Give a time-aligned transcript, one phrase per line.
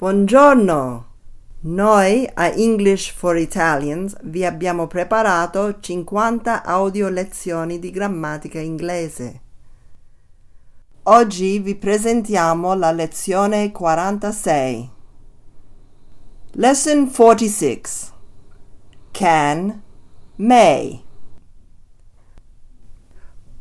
[0.00, 1.08] Buongiorno!
[1.60, 9.40] Noi a English for Italians vi abbiamo preparato 50 audio lezioni di grammatica inglese.
[11.02, 14.90] Oggi vi presentiamo la lezione 46.
[16.52, 17.82] Lesson 46.
[19.10, 19.82] Can,
[20.36, 21.04] may.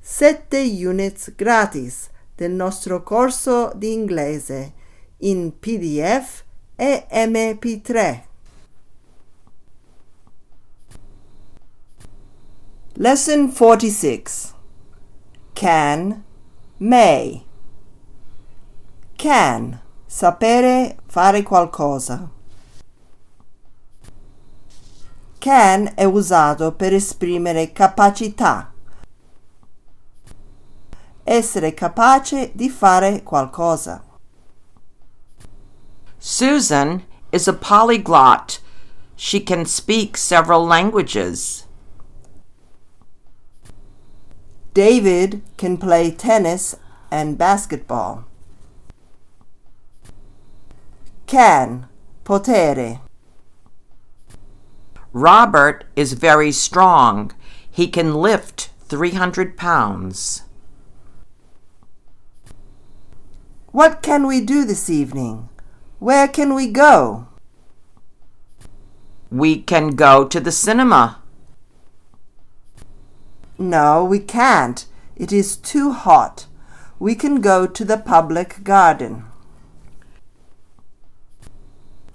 [0.00, 4.72] 7 units gratis del nostro corso di inglese
[5.18, 6.44] in PDF
[6.76, 8.22] e MP3.
[12.94, 14.54] Lesson 46
[15.52, 16.24] Can,
[16.78, 17.47] may.
[19.18, 22.30] Can, sapere fare qualcosa.
[25.40, 28.72] Can è usato per esprimere capacità.
[31.24, 34.04] Essere capace di fare qualcosa.
[36.16, 38.60] Susan is a polyglot.
[39.16, 41.66] She can speak several languages.
[44.74, 46.76] David can play tennis
[47.10, 48.27] and basketball.
[51.28, 51.86] Can,
[52.24, 53.00] potere.
[55.12, 57.32] Robert is very strong.
[57.70, 60.44] He can lift 300 pounds.
[63.72, 65.50] What can we do this evening?
[65.98, 67.28] Where can we go?
[69.30, 71.22] We can go to the cinema.
[73.58, 74.86] No, we can't.
[75.14, 76.46] It is too hot.
[76.98, 79.27] We can go to the public garden.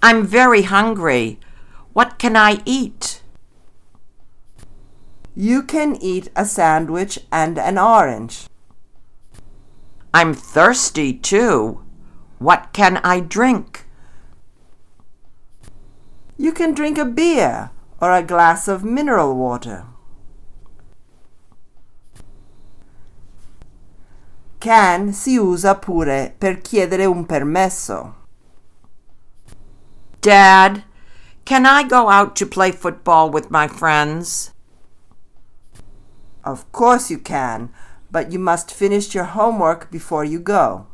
[0.06, 1.40] I'm very hungry.
[1.94, 3.22] What can I eat?
[5.34, 8.44] You can eat a sandwich and an orange.
[10.12, 11.80] I'm thirsty too.
[12.38, 13.86] What can I drink?
[16.36, 19.86] You can drink a beer or a glass of mineral water.
[24.60, 28.23] Can si usa pure per chiedere un permesso.
[30.24, 30.84] Dad,
[31.44, 34.54] can I go out to play football with my friends?
[36.42, 37.68] Of course you can,
[38.10, 40.86] but you must finish your homework before you go.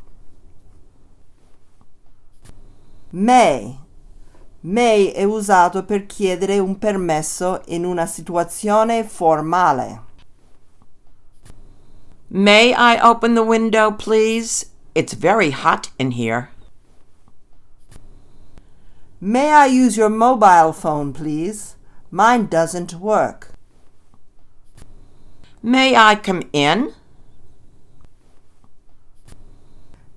[3.12, 3.78] May.
[4.64, 10.00] May è usato per chiedere un permesso in una situazione formale.
[12.28, 14.66] May I open the window, please?
[14.96, 16.50] It's very hot in here.
[19.22, 21.76] May I use your mobile phone, please?
[22.10, 23.52] Mine doesn't work.
[25.62, 26.94] May I come in?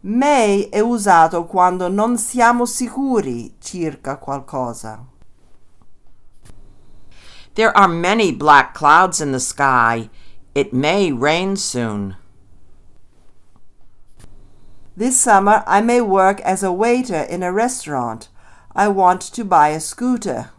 [0.01, 5.05] May è usato quando non siamo sicuri circa qualcosa.
[7.55, 10.09] There are many black clouds in the sky.
[10.55, 12.15] It may rain soon.
[14.95, 18.29] This summer I may work as a waiter in a restaurant.
[18.75, 20.49] I want to buy a scooter.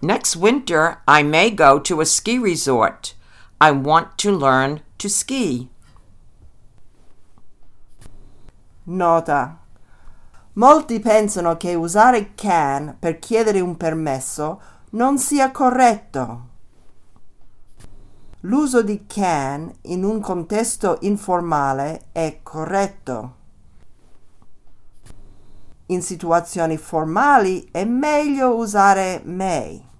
[0.00, 3.14] Next winter, I may go to a ski resort.
[3.60, 5.68] I want to learn to ski.
[8.86, 9.58] Nota.
[10.54, 16.48] Molti pensano che usare can per chiedere un permesso non sia corretto.
[18.40, 23.42] L'uso di can in un contesto informale è corretto.
[25.88, 29.93] In situazioni formali è meglio usare may.